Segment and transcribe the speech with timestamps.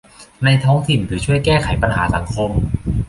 [0.43, 2.51] ในท้องถิ่นหรือช่วยแก้ไขปัญหาสังคม